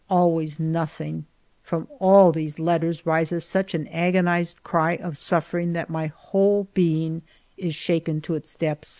[0.09, 1.27] Always nothing!
[1.61, 7.21] From all these letters rises such an agonized cry of suffering that my whole being
[7.55, 8.89] is shaken to its depths.